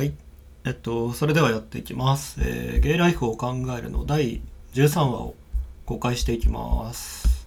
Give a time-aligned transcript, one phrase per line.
[0.00, 0.14] はい。
[0.64, 2.40] えっと、それではやっていきます。
[2.40, 4.40] えーゲイライフを考えるの第
[4.72, 5.34] 13話を
[5.84, 7.46] 公開していきます。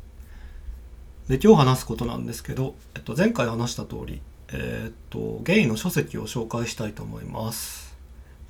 [1.28, 7.98] で、今日話すことなんですけど、えっと、前回話した通り、えーっと、ゲイの書籍を紹介したいと思います。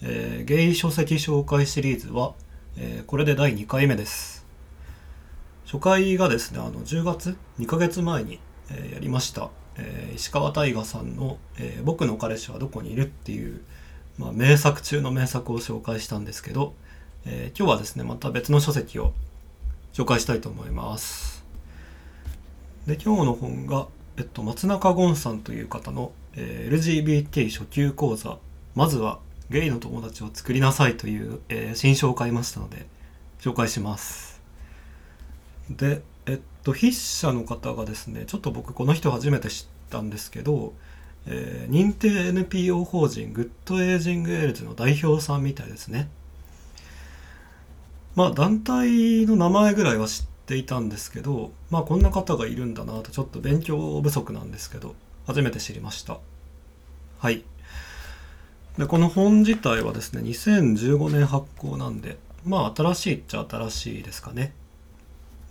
[0.02, 2.34] えーゲイ書籍紹介シリーズは、
[2.76, 4.46] えーこれで第2回目です。
[5.66, 9.50] 初回がですね、あの、10月、2ヶ月前に、えーやりました。
[9.78, 13.62] え石川大河さんの、え僕の彼氏はどこにいる?」っていう、
[14.18, 16.74] まあ、名作中の名作を紹介したんですけど、
[17.26, 19.14] えー今日はですねまた別の書籍を
[19.94, 21.44] 紹介したいと思います。
[22.86, 28.38] で今日の本が、えっと、松中ゴンさんという方の、えー LGBT 初級講座
[28.76, 32.86] まずはゲイの友達を作りなさいという、えー新書を買いましたので
[33.42, 34.42] 紹介します。
[35.70, 40.74] でえっと筆者の方がですねちょっと僕この人初めて知ったんですけど、
[41.26, 46.10] えー認定 NPO 法人グッドエイジングエールズの代表さんみたいですね。
[48.16, 56.20] まあ団体の名前ぐらいは知っていたんですけどまあこんな方がいるんだなとちょっと勉強不足なんですけど初めて知りました。
[57.20, 57.44] はい。
[58.78, 64.54] でこの本自体はですね2015年発行なんでまあ新しいっちゃ新しいですかね。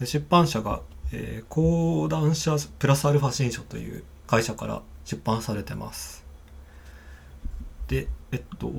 [0.00, 0.82] で出版社が、
[1.12, 6.24] えー講談社プラスアルファ新書という会社から出版されてます。
[7.88, 8.70] でえっと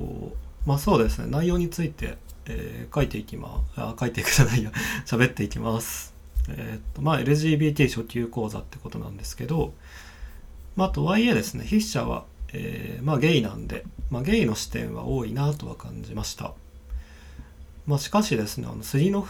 [0.66, 1.26] まあそうですね。
[1.28, 2.16] 内容について、
[2.46, 4.70] えー書いていきまあ書いていくじゃないや
[5.06, 6.14] 喋っていきます。
[6.48, 9.74] えーっとまあ LGBT 初級講座ってことなんですけど
[10.76, 16.52] まあとはいえですね筆者は、えーまあゲイなんで、まあ、ゲイの視点は多いなとは感じました。
[17.86, 19.26] まあしかしですねあの杉野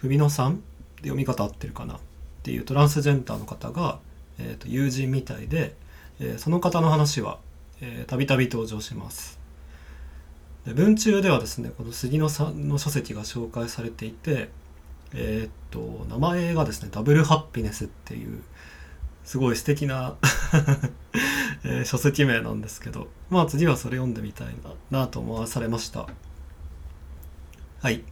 [0.00, 0.62] 文野さんで
[1.08, 1.98] 読み方合ってるかなっ
[2.42, 4.00] ていうトランスジェンダーの方が、
[4.38, 5.74] えー、と友人みたいで、
[6.20, 7.38] えーその方の話は
[8.06, 9.40] たびたび登場します。
[10.66, 14.50] で文中ではですねこの杉野さんの書籍が紹介されていて
[15.14, 18.42] えーっと名前がですねダブルハッピネスっていう
[19.24, 20.16] すごい素敵な、
[21.64, 24.48] えー書籍名なんですけどまあ次はそれ読んでみたい
[24.90, 26.08] ななと思わされました。
[27.80, 28.04] はい。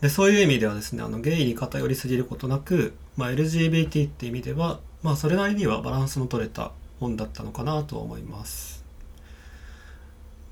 [0.00, 8.84] でそういう意味ではですねあのゲイに偏りすぎることなく、まあ、LGBT って意味では、まあ、それなりにはバランスの取れた本だったのかなと思います。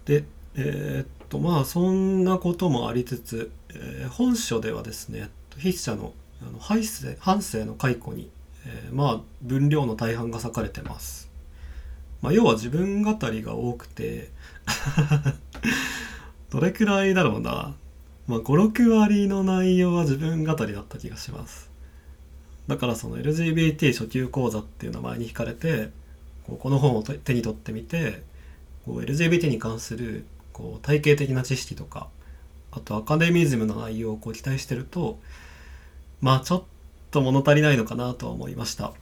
[0.04, 0.24] で
[0.54, 6.12] えーっとまあそんなこともありつつ、えー本書ではですね筆者の
[6.42, 8.30] あの半生半生の解雇に、
[8.64, 11.30] えーまあ分量の大半が割かれてます、
[12.22, 14.30] まあ、要は自分語りが多くて
[16.50, 17.74] どれくらいだろうな。
[18.26, 21.70] まあ、56割の内容は自分語りだった気がします。
[22.66, 25.90] だからその LGBT 初級講座っていう名前に惹かれて
[26.54, 28.22] この本を手に取ってみて
[28.84, 32.08] こう LGBT に関するこう体系的な知識とか
[32.70, 35.18] あとアカデミズムの内容をこう期待してると
[36.20, 36.62] まあちょっ
[37.10, 38.92] と物足りないのかなとは思いました。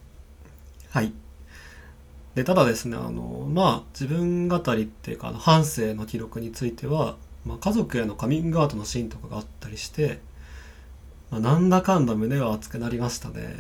[0.91, 1.13] はい。
[2.35, 7.17] でただですねあのまあ自分語りっていうか半生の記録については
[7.47, 10.21] まあ、家族へのカミングアウトのシーンとかがあったりして、
[11.31, 13.55] まあ、なんだかんだ胸は熱くなりましたね。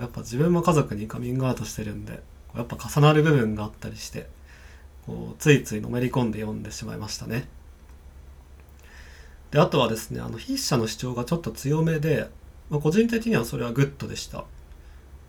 [0.00, 2.22] やっぱ自分も家族にカミングアウトしてるんで
[2.54, 4.26] やっぱ重なる部分があったりして
[5.06, 7.48] こうついついのめり込んで読んでしまいましたね
[9.50, 12.28] であとはですねあの筆者の主張がちょっと強めで、
[12.70, 14.44] まあ、個人的にはそれはグッドでした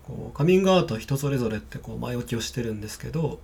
[0.06, 3.40] こうカミングアウトは人それぞれってこう前置きをしてるんですけど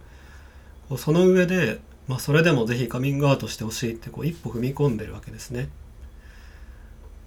[0.96, 1.80] その上で
[2.10, 5.68] まあ、それでもぜひカミングアウトしてほしいってこう一歩踏み込んでるわけですね。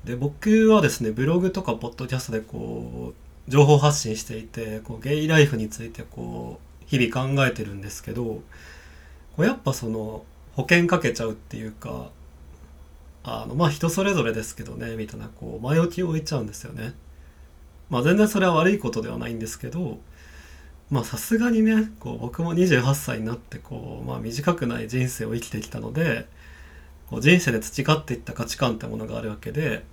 [0.03, 8.41] で僕はですねブログとかポッドキャストでこう情報発信していてこうゲイライフについてこう日々考えてるんですけどこ
[9.39, 10.23] うやっぱその
[10.53, 12.09] 保険かけちゃうっていうか
[13.23, 16.93] あのまあ人それぞれですけどねみたいなこう前置きを置いちゃうんですよね。
[17.89, 19.99] まあ全然それは悪いことではないんですけど
[20.89, 26.27] まあさすがにねこう僕も28歳になってこう、まあ、短くない人生を生きてきたので
[27.09, 29.83] こう人生で培っていった価値観ってものがあるわけで、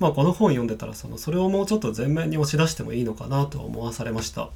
[0.00, 4.50] まあ、この本読んでたらそのそれをもうちょっと前面に押し出してもいいのかなと思わされました。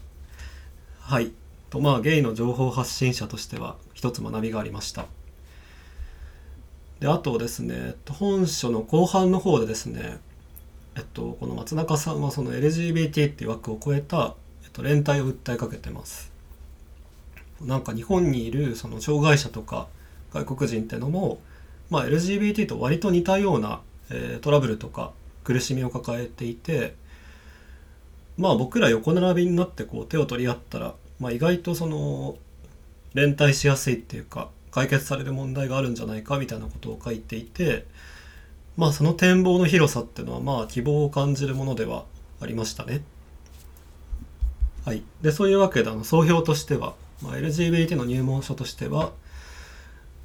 [1.00, 1.32] はい
[1.68, 5.06] とまあゲイの情報発信者としては一つ学びがありました。
[7.00, 10.18] であとですね本書の後半の方でですね
[10.96, 16.30] えっとこの松中さんはその LGBT っていう枠を超えたえっと連帯を訴えかけてます
[17.60, 19.88] なんか日本にいるその障害者とか
[20.32, 21.40] 外国人ってのも、
[21.90, 23.80] まあ、LGBT と割と似たような、
[24.10, 25.12] えートラブルとか
[25.44, 26.94] 苦しみを抱えていて
[28.36, 32.36] まあ僕ら横並びになってこう手を取り合ったら、まあ、意外とその
[33.14, 37.86] 連帯しやすいっていうか解決される問題があるんじゃないかみたいなことを書いていて
[38.76, 42.04] まあその展望の広さっていうのはまあ希望を感じるものでは
[42.40, 43.02] ありましたね。
[44.84, 49.12] はい、でそういうわけであの総評としては、まあ、LGBT の入門書としては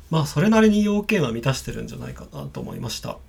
[0.10, 3.20] まあそれなりに要件は満たしてるんじゃないかなと思いました。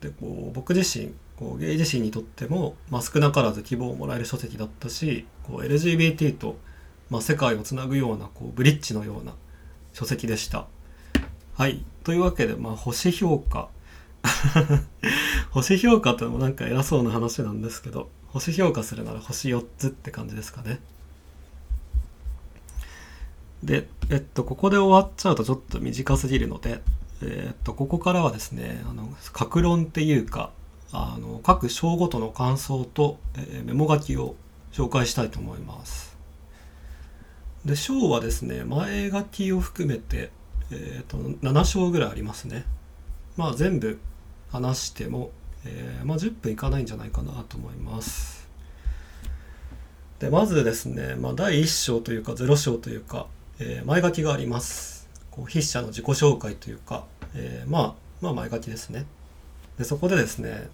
[0.00, 6.56] でこう僕自身こうゲイ自身にとっても、まあ、少なからず希望をもらえる書籍だったしこう LGBT と、
[7.08, 9.34] まあ、世界をつなぐようなこうブリッジのような
[9.92, 10.66] 書籍でした。
[11.54, 11.84] はい。
[12.04, 13.68] というわけで、まあ、星評価。
[15.50, 20.80] 星評価ってもなんか偉そうな話なんですけど、星評価するなら星4つって感じですかね。
[23.62, 26.80] で、えっと、ここで終わっちゃうとちょっと短すぎるので、
[27.22, 30.50] えっと、ここからはですね、あの、格論っていうか、
[30.92, 34.36] あの、各章ごとの感想と、えー、メモ書きを
[34.72, 36.16] 紹介したいと思います。
[37.64, 40.30] で、章はですね、前書きを含めて、
[40.70, 42.64] えっと、7章ぐらいありますね。
[43.36, 44.00] まあ、全部
[44.50, 45.30] 話しても、
[45.64, 48.48] えー、まあ、10分いかないんじゃないかなと思います。
[50.18, 53.26] で、まずですね、まあ、第1章というか0章というか、
[53.58, 54.99] えー、前書きがあります。
[55.40, 59.06] こう筆者の自己紹介というか、えー、まあ、まあ前書きですね。
[59.78, 60.68] で、そこでですね、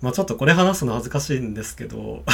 [0.00, 2.24] まあちょっとこれ話すの恥ずかしいんですけど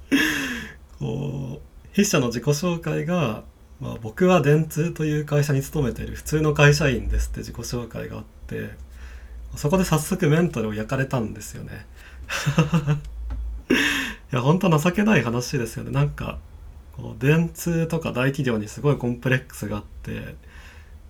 [0.98, 3.44] こう、筆者の自己紹介が、
[3.80, 8.70] まあ、僕は電通という会社に勤めている普通の会社員ですって自己紹介があって、
[9.56, 11.84] そこで早速メンタルを焼かれたんですよね。
[14.32, 15.90] いや、ほんと情けない話ですよね。
[15.90, 16.38] なんか、
[16.96, 20.36] こう電通とか大企業にすごいコンプレックスがあって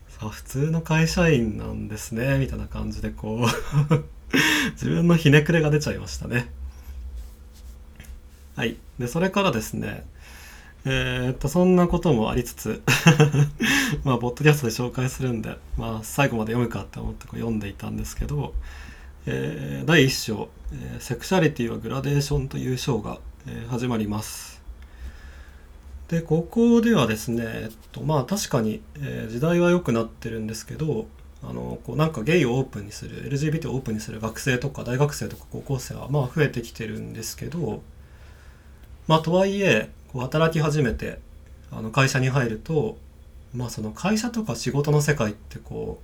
[0.08, 4.04] さ普通の会社員なんですねみたいな感じでこう
[4.72, 6.50] 自分のひねくれが出ちゃいましたね。
[8.56, 8.76] はい。
[8.98, 10.06] でそれからですね
[10.86, 12.82] えー、っとそんなこともありつつ
[14.04, 18.54] まあボッドキャストで紹介するんでまあ最後まで読むかって思ってこう読んでいたんですけど、
[19.26, 24.53] えー、第1章、えー、セクシャリティはグラデーション」という章が、え、始まります。
[26.08, 31.06] でここではですね、えっと、まあ確かに、えー、時代は良くなってるんですけど
[31.42, 37.82] あのこうなんかゲイをオープンにする LGBT をオープンにする学生とか大学生とか高校生はまあ増えてきてるんですけど
[39.06, 41.18] まあとはいえこう働き始めて
[41.70, 42.96] あの会社に入ると
[43.54, 46.00] まあその会社とか仕事の世界ってこ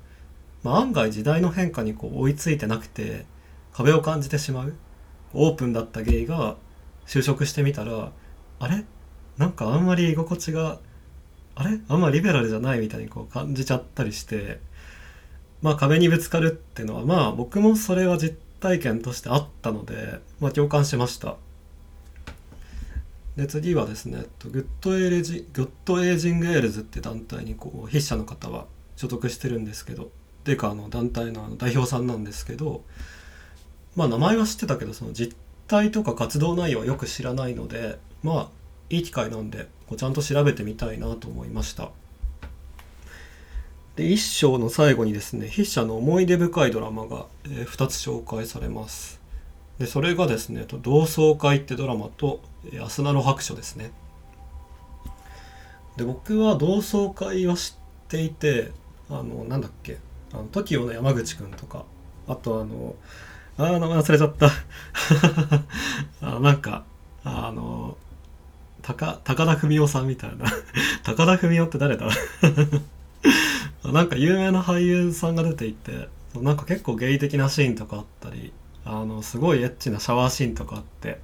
[0.64, 3.26] う、まあ、案外時代の変化にこう追いついてなくて
[3.72, 4.74] 壁を感じてしまう
[5.32, 6.56] オープンだったゲイが
[7.06, 8.12] 就職してみたら
[8.58, 8.84] あれ？
[9.40, 10.78] なんかあんまり居心地が
[11.54, 11.80] あれ？
[11.88, 14.60] あんまリベラルじゃないみたいにこう感じちゃったりして
[15.62, 21.36] まあ壁にぶつかるっていうのはまあ僕もそれは実体験としてあったのでまあ共感しました。
[23.36, 28.66] で次はですねグッドエイジグッドエイジングエールズって団体にこう筆者の方は
[28.96, 30.08] 所属してるんですけどっ
[30.44, 32.82] ていうかあの団体の代表さんなんですけど
[33.96, 35.34] まあ名前は知ってたけどその実
[35.66, 38.59] 態とか活動内容はよく知らないのでまあ
[38.90, 41.90] いい機会なんでこうちゃんと調べてみたいなと思いました。
[43.96, 49.20] で一章の最後にですね筆者の思い出深いドラマが、えー、2つ紹介されます。
[49.78, 52.40] でそれがですね「同窓会」ってドラマと
[52.82, 53.92] 「アスナロ白書」ですね。
[55.96, 58.72] で僕は同窓会は知っていて
[59.08, 59.98] あのなんだっけ
[60.32, 61.84] あの TOKIO の山口くんとか
[62.26, 62.94] あとあの
[63.58, 64.50] あ名前忘れちゃった。
[66.22, 66.84] あなんか
[67.24, 67.96] あの
[68.82, 70.46] 高高田文夫さんみたいな。
[71.04, 72.08] 高田文夫って誰だ？
[73.84, 78.52] なんか有名な俳優さんが出ていてなんか結構ゲイ的なシーンとかあったり
[78.84, 81.20] あのすごいエッチなシャワーシーンとかあって。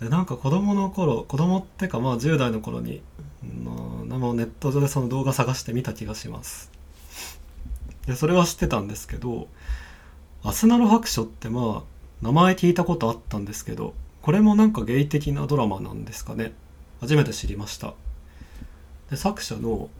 [0.00, 3.02] でなんか子供の頃子供ってかまあ10代の頃に
[3.44, 6.72] のネット上でその動画探して見た気がします。
[8.06, 9.46] でそれは知ってたんですけど
[10.42, 11.82] 「アスナロ白書」ってまあ
[12.20, 16.52] 名前聞いたことあったんですけどこれもなんかゲイ的なドラマなんですかね。
[17.00, 17.94] 初めて知りました。
[19.10, 19.90] で作者の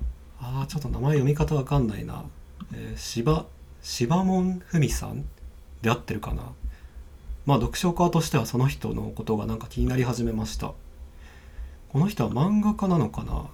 [0.40, 2.24] あちょっと名前読み方わかんないな、
[2.72, 3.46] えー、芝
[3.82, 5.24] 芝門文さん
[5.82, 6.44] で合ってるかな。
[7.46, 10.72] まあ読書家としてはその人のことがなんか気になり始めました。
[11.88, 13.46] この人は漫画家なのかな。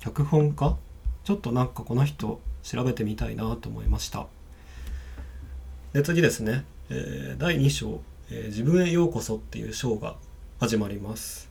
[0.00, 0.76] 脚本家？
[1.24, 4.26] ちょっとなんかこの人調べてみたいなと思いました。
[5.94, 8.02] で次ですね、えー、第2章。
[8.30, 10.16] えー、自分へようこそっていう章が
[10.60, 11.48] 始まります。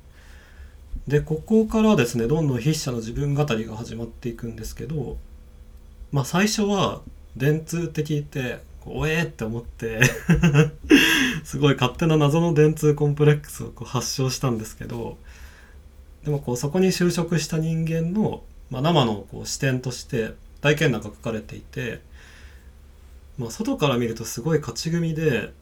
[1.08, 5.18] で、ここからですね、どんどん筆者の自分語りが始まっていくんですけど、
[6.12, 7.02] まあ最初は
[7.36, 10.00] 電通って聞いて、おえーって思って
[11.44, 15.18] すごい勝手な謎の電通コンプレックスをこう発症したんですけど、
[16.24, 22.02] でもこうそこに就職した人間のまあ、生のこう視点として体験談が書かれていて、
[23.38, 25.54] まあ、外から見るとすごい勝ち組で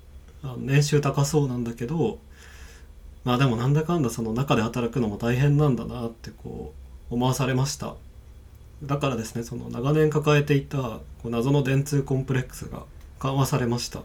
[0.58, 2.20] 年収高そうなんだけど
[3.24, 6.74] まあでもなんだかんだその中で働くのも大変なんだなってこ
[7.10, 7.96] う思わされました。
[8.84, 12.84] だからですねその長年抱えていたこう謎の電通コンプレックスが
[13.20, 14.00] 緩和されました。
[14.00, 14.04] っ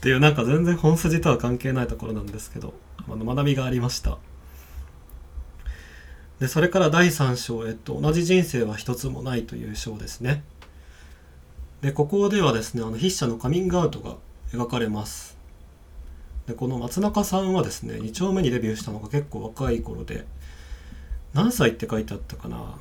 [0.00, 2.74] ていうなんか全然本筋とは関係ないところなんですけど
[3.08, 4.18] あの学びがありました。
[6.38, 10.44] でそれから第3章、えっと、同じ人生は一つもないという章ですね。
[11.80, 14.16] でここではですねあの筆者のカミングアウトが
[14.52, 15.36] 描かれます。
[16.46, 20.26] でこの松中さんはですね2丁目にデビューしたのが結構若い頃で
[21.34, 22.78] 何歳って書いてあったかな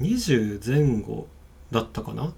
[0.00, 1.26] ？20前後
[1.70, 2.32] だったかな？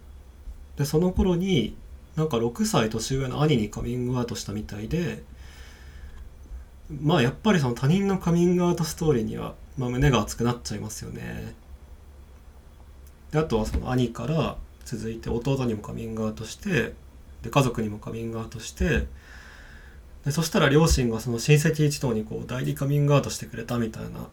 [0.77, 1.77] でその頃に
[2.17, 5.23] なんか6歳年上の兄にカミングアウトしたみたいで
[7.01, 11.55] まあやっぱりその他人のカミングアウトストーリーには、まあ、胸が熱くなっちゃいますよね。
[13.31, 16.93] であとはその兄から続いて弟にもカミングアウトして
[17.43, 19.07] で家族にもカミングアウトして
[20.25, 24.29] でそしたら両親がその親戚一同にこう代理カミングアウトしてくれたみたいな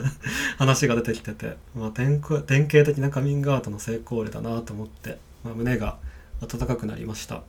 [0.56, 2.42] 話が出てきてて、まあ、典型
[2.84, 5.98] 的なカミングアウトの成功例だなと思って、まあ、胸が
[6.40, 7.42] 温かくなりました。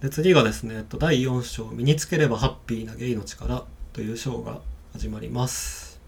[0.00, 4.60] で次がですね、えっと、第4章「身につければハッピーなゲイの力」という章が
[4.92, 6.00] 始まります。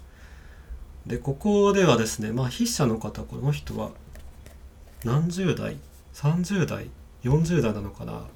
[1.07, 3.93] でここではですねまあ筆者の方この人は
[5.05, 5.77] 何十代
[6.13, 6.91] ？30代
[7.25, 8.27] 40代なのかな。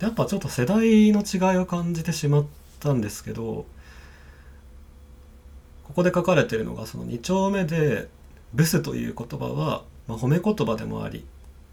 [0.00, 2.46] やっぱちょっと世代の違いを感じてしまっ
[2.80, 3.66] たんですけど
[5.84, 8.08] ここで書かれてるのがその2丁目で
[8.54, 11.26] 「ブス」という言葉は、まあ、褒め言葉でもあり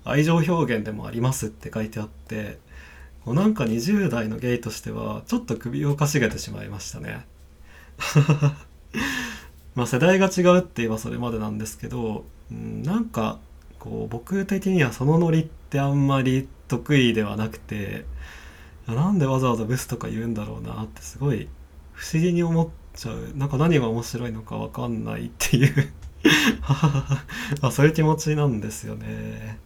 [0.04, 2.60] 愛情表現でもありますって書いてあって
[3.24, 7.26] もうなんか20代のゲイとしてはちょっと首をかしげてしまいましたね。
[9.76, 13.40] まあ世代が違うって言えばそれまでなんですけど、うん、なんか
[13.80, 18.06] こう僕的にはそのノリってあんまり得意ではなくて
[18.88, 21.50] なんでわざわざブスとか言うんだろうなってすごい
[21.94, 23.32] 不思議に思っちゃう。
[23.36, 25.92] なんか何が面白いのか分かんないっていう。
[27.62, 29.60] あそういう気持ちなんですよね。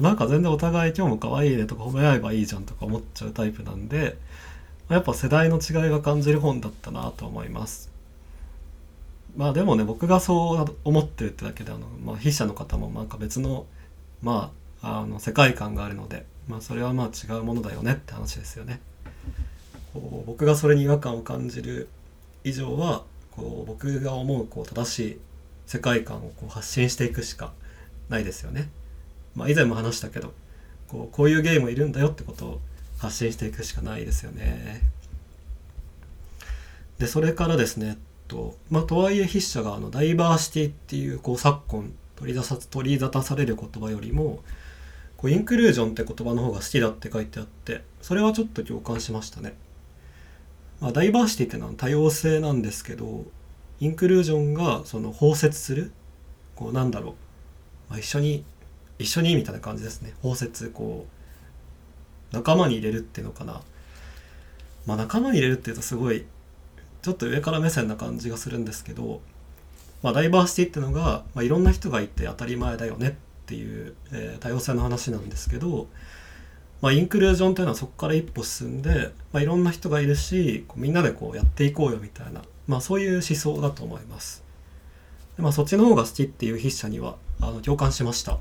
[0.00, 4.18] なんか全然お互い今日も可愛いねとか褒め合えばいいじゃんとか思っちゃうタイプなんで
[4.88, 7.90] やっぱ世代の違いが感じる本だったなと思います。
[9.36, 13.66] まあでもね僕がそう思ってるってだけであの、まあ、筆者の方もなんか別の
[14.22, 18.80] まああの世界観があるので、まあ、それはまあ違うものだよねって話ですよね。
[19.94, 21.88] こう僕がそれに違和感を感じる
[22.44, 25.20] 以上はこう僕が思うこう正しい
[25.66, 27.52] 世界観をこう発信していくしか
[28.10, 28.68] ないですよね。
[29.34, 30.34] まあ、以前も話したけど
[30.88, 32.60] こうこういうゲームいるんだよってことを
[32.98, 34.82] 発信していくしかないですよね。
[36.98, 37.96] でそれからですね
[38.28, 44.40] とまあ、とはいえ筆者があのダイバーシティっていうこう昨今取り出さ取り沙汰される言葉よりも
[45.24, 49.54] こうインクルージョンって言葉の方が好きだって書いてあってそれはちょっと共感しましたね。
[50.82, 53.24] まあ、ダイバーシティってのは多様性なんですけど
[53.80, 55.92] インクルージョンがその包摂する
[56.54, 57.14] こうなんだろう、
[57.88, 58.44] まあ、一緒に
[58.98, 60.12] 一緒にみたいな感じですね。
[60.20, 61.06] 包摂こ
[62.30, 63.62] う仲間に入れるっていうのかな。
[64.84, 66.26] まあ仲間に入れるっていうとすごい
[67.00, 69.22] ちょっと上から目線な感じがするんですけど、
[70.02, 73.12] まあ、ダイバーシティってのが、まあ、いろんな人がいて当たり前だよねっ
[73.44, 75.86] っていう、えー、多様性の話なんですけど、
[76.80, 84.42] まあ、インクルージョンというのはそこから一歩進んで、まあ、いろんな人がいるしみんなでこうやっていこうよみたいな、まあ、そういう思想だと思います。
[85.36, 88.38] でまあ、そっちの方が好きっていう筆者にはあの共感しました。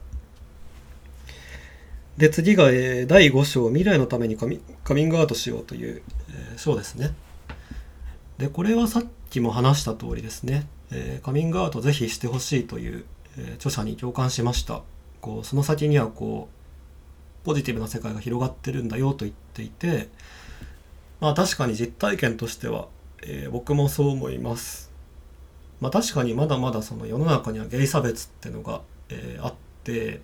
[2.17, 7.15] で次が、えー、第5章「未来のためにカミカミングアウトしよう」という、えー、章ですね。
[8.38, 13.05] でこれはさっきも話した通りですね、えー、カミングアウトぜひしてほしいという、
[13.38, 14.81] えー、著者に共感しました。
[15.24, 20.10] こうその先にはこうポジティブな世界が広がってるんだよと言っていて
[21.22, 22.89] まあ確かに実体験としては、
[23.22, 24.92] えー、僕もそう思います。
[25.80, 29.53] まあ確かにまだまだその世の中にはゲイ差別っていうのが、えー、あっ
[29.86, 30.20] て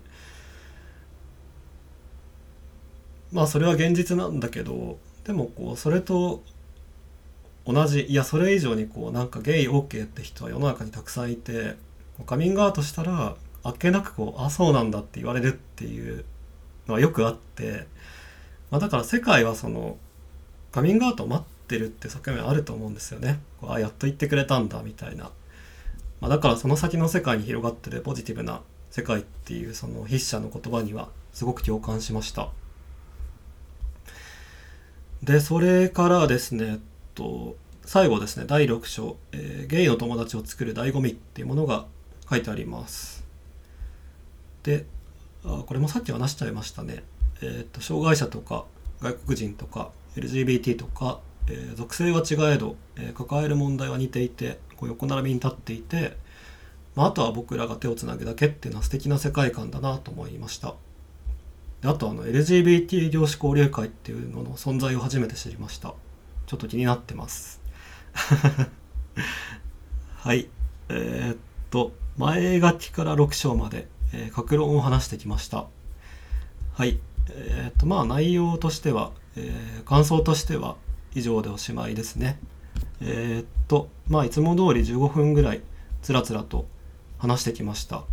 [3.32, 6.44] まあそれは現実なんだけどでもこうそれと
[7.66, 11.76] 同じいやそれ以上にこうなんかゲイ OK って人は世の中にたくさんいて
[12.26, 16.26] カミングアウトしたらあっけなくこうあそうなんだって言われるっていう
[16.88, 17.88] のはよくあって、
[18.72, 19.98] まあ、だから世界はその
[20.72, 23.40] カミングアウトを待ってるって側面あると思うんですよね。
[23.60, 25.32] こうあやっと言ってくれたんだみたいな。
[26.22, 28.62] まあ、だからその先の世界に広がってるポジティブな
[28.92, 32.50] 世界っていうその筆者の言葉にはすごく共感しました。
[35.24, 36.80] でそれからですね、
[37.14, 41.88] と、最後ですね第6章、えー、ゲイの友達を作る醍醐味っていうものが
[42.30, 43.19] 書いてあります
[44.70, 44.86] で
[45.44, 47.04] あこれもさっき話しちゃいましたね。
[47.42, 48.66] えー、と障害者とか
[49.02, 56.18] 外国人とか LGBT とか、えー、属性は違えど、えー、抱える問題は似ていてこう横並びに立っていて、
[56.96, 60.76] まあ、あとは僕らが手をつなぐだけっていうのは素敵な世界観だなと思いました。
[61.82, 65.96] であとあの LGBT 業種交流会っていうのの存在を初めて知りました。
[66.46, 67.60] ちょっと気になってます。
[70.18, 70.48] はい。
[70.90, 71.38] えー、っ
[71.72, 75.68] と前書きから6章まで、えー、格論を話してきました
[76.74, 77.00] はい
[77.32, 80.76] えー、っとまあ内容としては、えー、感想としては
[81.16, 82.40] 以上でおしまいですね。
[83.02, 85.62] えー、っとまあいつも通り15分ぐらい
[86.02, 86.66] つらつらと
[87.18, 88.04] 話してきました。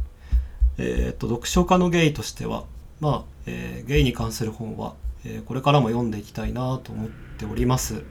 [0.79, 2.65] えっと読書家のゲイとしては
[3.01, 8.03] まあ、えゲイに関する本は、えこれからも読んでいきたいなと思っております。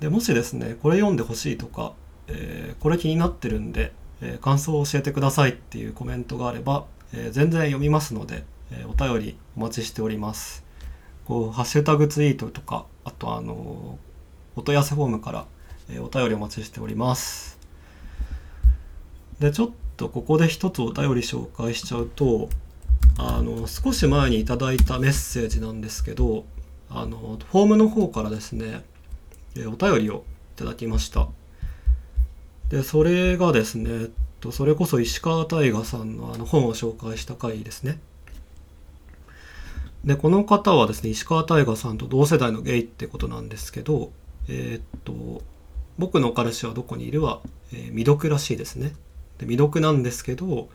[0.00, 1.92] でもしですねこれ読んでほしいとか、
[2.28, 3.92] えこれ気になってるんで、
[4.22, 10.64] え感想を教えてくださいっていうコメントがあれば、え全然読みますので、えお便りお待ちしております。
[11.24, 13.98] こうハッシュタグツイートとかあとあの
[14.56, 15.46] お問い合わせフォームから、
[15.88, 17.58] えお便りお待ちしております。
[19.38, 22.50] でちょっとここで一つお便り紹介しちゃうと
[23.18, 26.44] あの少し前にいただいたメッセージなんですけど
[26.90, 28.82] あのフォームの方からですね、
[29.56, 30.24] えお便りを
[30.56, 31.28] いただきました。
[32.70, 34.08] でそれがですね
[34.40, 37.98] とそれこそ石川大河さんのあの本を紹介した回ですね。
[40.04, 44.10] で、この方はですね、石川大河さんと同世代のゲイってことなんですけど、
[44.48, 45.42] えー、っと、
[45.98, 47.40] 僕の彼氏はどこにいるは、
[47.72, 48.94] えー、未読らしいですね。
[49.38, 50.70] で未読なんですけど、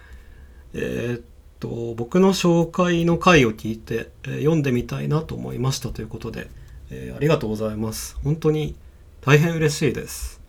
[0.74, 1.22] えー、っ
[1.60, 6.48] と、僕の紹介の回を聞いて、えー、読んでみたいなと思いましたということで、
[6.92, 8.18] えー、ありがとうございます。
[8.24, 8.76] 本当に
[9.22, 10.45] 大変嬉しいです。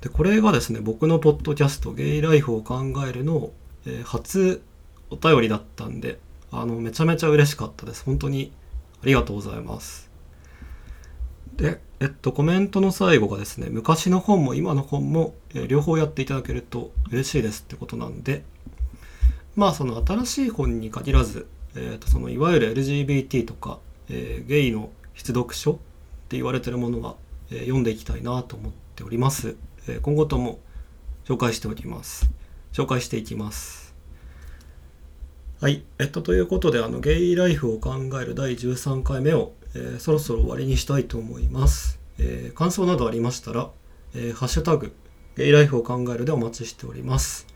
[0.00, 3.50] で、これがですね、僕のポッドキャスト、ゲイライフを考えるの、
[3.86, 4.62] えー、初
[5.10, 6.18] お便りだったんで、
[6.50, 8.04] あのめちゃめちゃ嬉しかったです。
[8.04, 8.52] 本当に
[9.02, 10.08] ありがとうございます。
[11.58, 18.44] でえっとコメントの最後がですね昔の本も今の本も、えー、両方やっていただけると嬉しいですってことなんで
[19.56, 25.74] まあその新しい本に限らず、えー、とそのいわゆる LGBT とか、えー、ゲイの必読書っ
[26.28, 27.16] て言われてるものは、
[27.50, 29.56] えー、読んでいきたいなと思っております、
[29.96, 30.60] 今後とも
[31.24, 32.30] 紹介しておきます
[32.72, 33.88] 紹介していきます
[35.60, 35.82] はい。
[35.98, 41.98] えっと、ということで、あの、ゲイライフを考える第13回目を、えー、そろそろ終わりにしたいと思います。
[42.20, 43.68] えー、感想などありましたら、
[44.14, 44.94] えー、ハッシュタグ、
[45.36, 47.48] ゲイライフを考えるでお待ちしております。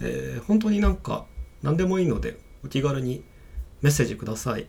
[0.00, 1.26] え本当になんか、
[1.62, 3.22] 何でもいいので、お気軽に
[3.82, 4.66] メッセージください。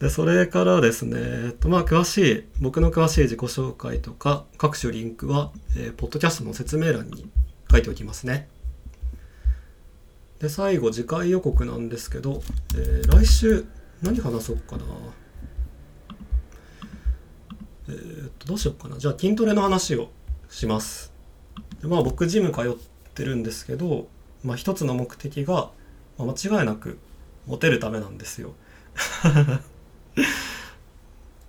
[0.00, 7.30] で、それからですね、えっと、まあ、詳しい、僕の詳しい自己紹介とか、各種リンクは、えー、ポッドキャストの説明欄に
[7.70, 8.48] 書いておきますね。
[10.40, 12.42] で最後次回予告なんですけど、
[12.74, 13.66] えー、来週
[14.00, 14.84] 何話そうかな。
[17.88, 18.96] えー、っとどうしようかな。
[18.96, 20.08] じゃあ筋トレの話を
[20.48, 21.12] します。
[21.82, 22.72] でまあ僕ジム通っ
[23.12, 24.08] てるんですけど、
[24.42, 25.70] まあ、一つの目的が、
[26.16, 26.98] まあ、間違いなく
[27.46, 28.54] モテるためなんですよ。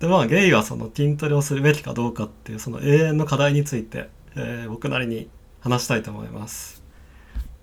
[0.02, 6.82] でまあゲイはその筋トレをするべきかどうかっていうその永遠の課題について、えー、僕なりに話したいと思います。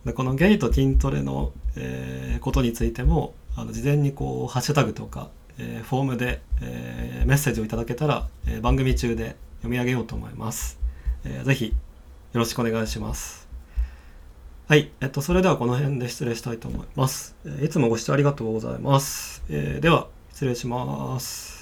[0.05, 10.79] でこのゲイと筋トレの、えー、ことについてもあの事前にこうハッシュタグとか、えー、フォームで、えー、メッセージをいただけたら、えー、番組中で読み上げようと思います、
[11.25, 11.73] えー、ぜひよ
[12.39, 13.49] ろしくお願いします。
[14.69, 21.58] はい、えっと、それではこの辺で失礼したいと思います、えー、いつもご視聴ありがとうございます、えー、では失礼します。